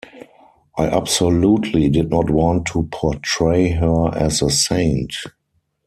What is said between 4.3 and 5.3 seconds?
a saint.